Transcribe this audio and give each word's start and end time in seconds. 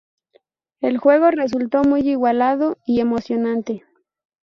El 0.81 0.97
juego 0.97 1.29
resultó 1.29 1.83
muy 1.83 1.99
igualado 2.09 2.75
y 2.87 3.01
emocionante. 3.01 3.85